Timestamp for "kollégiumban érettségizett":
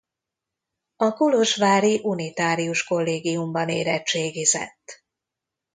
2.83-5.03